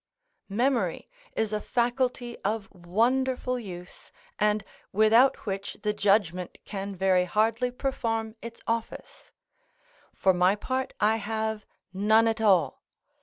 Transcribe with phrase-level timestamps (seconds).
[0.49, 7.69] Memory is a faculty of wonderful use, and without which the judgment can very hardly
[7.69, 9.29] perform its office:
[10.15, 12.81] for my part I have none at all.